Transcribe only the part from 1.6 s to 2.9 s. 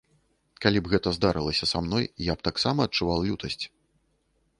са мной, я б таксама